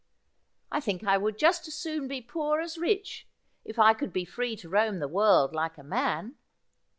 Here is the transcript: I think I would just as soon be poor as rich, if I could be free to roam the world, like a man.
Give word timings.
I 0.71 0.79
think 0.79 1.03
I 1.05 1.19
would 1.19 1.37
just 1.37 1.67
as 1.67 1.75
soon 1.75 2.07
be 2.07 2.21
poor 2.23 2.59
as 2.59 2.75
rich, 2.79 3.27
if 3.63 3.77
I 3.77 3.93
could 3.93 4.11
be 4.11 4.25
free 4.25 4.55
to 4.55 4.67
roam 4.67 4.97
the 4.97 5.07
world, 5.07 5.53
like 5.53 5.77
a 5.77 5.83
man. 5.83 6.37